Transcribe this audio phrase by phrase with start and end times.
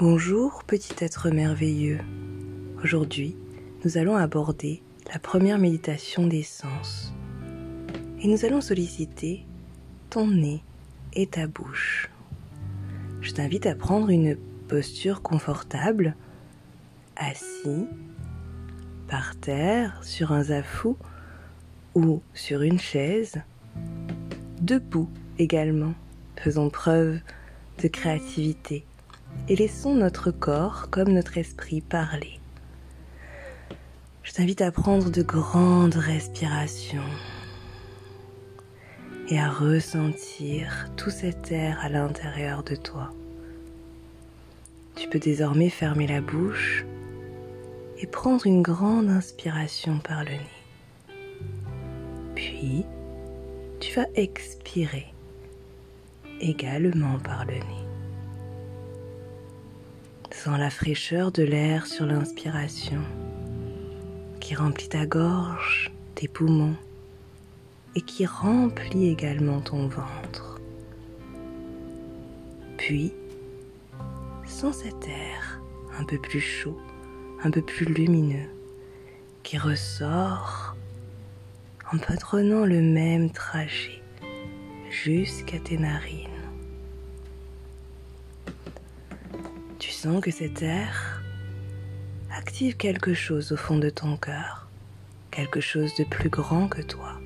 [0.00, 1.98] Bonjour petit être merveilleux.
[2.84, 3.36] Aujourd'hui,
[3.84, 4.80] nous allons aborder
[5.12, 7.12] la première méditation des sens.
[8.20, 9.44] Et nous allons solliciter
[10.08, 10.62] ton nez
[11.14, 12.10] et ta bouche.
[13.22, 14.36] Je t'invite à prendre une
[14.68, 16.14] posture confortable,
[17.16, 17.88] assis,
[19.08, 20.96] par terre, sur un zafou
[21.96, 23.42] ou sur une chaise,
[24.60, 25.94] debout également.
[26.36, 27.18] Faisons preuve
[27.82, 28.84] de créativité
[29.48, 32.38] et laissons notre corps comme notre esprit parler.
[34.22, 37.00] Je t'invite à prendre de grandes respirations
[39.30, 43.10] et à ressentir tout cet air à l'intérieur de toi.
[44.96, 46.84] Tu peux désormais fermer la bouche
[47.98, 51.16] et prendre une grande inspiration par le nez.
[52.34, 52.84] Puis,
[53.80, 55.06] tu vas expirer
[56.40, 57.77] également par le nez.
[60.38, 63.02] Sens la fraîcheur de l'air sur l'inspiration
[64.38, 66.76] qui remplit ta gorge, tes poumons
[67.96, 70.60] et qui remplit également ton ventre.
[72.76, 73.12] Puis,
[74.46, 75.60] sens cet air
[75.98, 76.78] un peu plus chaud,
[77.42, 78.48] un peu plus lumineux
[79.42, 80.76] qui ressort
[81.92, 84.02] en prenant le même trajet
[84.88, 86.37] jusqu'à tes narines.
[89.86, 91.22] Sens que cet air
[92.30, 94.68] active quelque chose au fond de ton cœur,
[95.30, 97.20] quelque chose de plus grand que toi.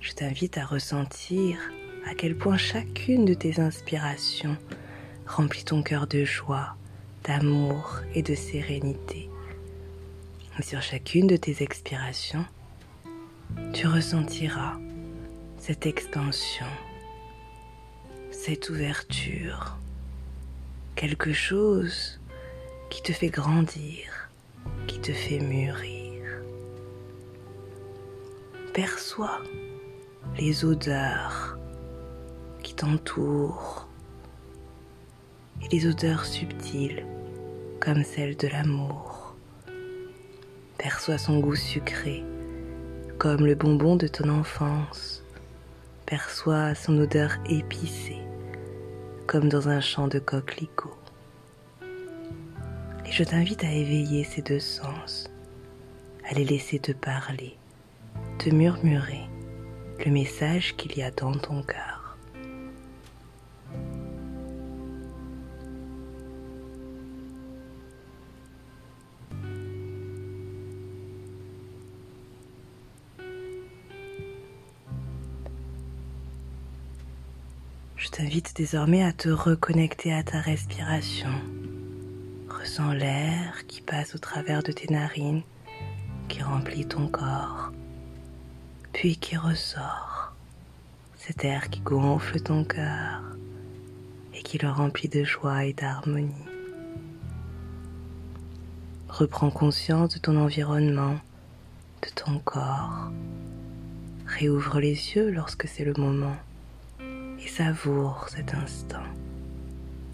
[0.00, 1.58] Je t'invite à ressentir
[2.06, 4.56] à quel point chacune de tes inspirations
[5.26, 6.76] remplit ton cœur de joie,
[7.24, 9.28] d'amour et de sérénité.
[10.58, 12.44] Et sur chacune de tes expirations,
[13.72, 14.76] tu ressentiras
[15.58, 16.66] cette expansion,
[18.30, 19.78] cette ouverture,
[20.94, 22.20] quelque chose
[22.90, 24.30] qui te fait grandir,
[24.86, 26.42] qui te fait mûrir.
[28.72, 29.40] Perçois
[30.38, 31.58] les odeurs
[32.62, 33.88] qui t'entourent
[35.62, 37.04] et les odeurs subtiles
[37.80, 39.34] comme celles de l'amour.
[40.78, 42.24] Perçois son goût sucré
[43.18, 45.22] comme le bonbon de ton enfance.
[46.06, 48.21] Perçois son odeur épicée
[49.32, 50.98] comme dans un champ de coquelicots.
[53.06, 55.30] Et je t'invite à éveiller ces deux sens,
[56.28, 57.56] à les laisser te parler,
[58.38, 59.22] te murmurer
[60.04, 62.01] le message qu'il y a dans ton cœur.
[78.02, 81.30] Je t'invite désormais à te reconnecter à ta respiration.
[82.48, 85.42] Ressens l'air qui passe au travers de tes narines,
[86.28, 87.70] qui remplit ton corps,
[88.92, 90.34] puis qui ressort.
[91.16, 93.22] Cet air qui gonfle ton cœur
[94.34, 96.34] et qui le remplit de joie et d'harmonie.
[99.08, 101.20] Reprends conscience de ton environnement,
[102.02, 103.12] de ton corps.
[104.26, 106.34] Réouvre les yeux lorsque c'est le moment
[107.44, 109.02] et savoure cet instant.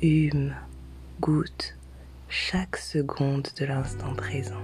[0.01, 0.55] Hume,
[1.21, 1.77] goûte
[2.29, 4.63] chaque seconde de l'instant présent.